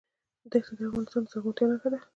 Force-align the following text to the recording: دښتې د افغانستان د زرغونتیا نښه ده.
دښتې 0.51 0.73
د 0.77 0.79
افغانستان 0.87 1.21
د 1.23 1.27
زرغونتیا 1.31 1.65
نښه 1.69 1.89
ده. 1.93 1.99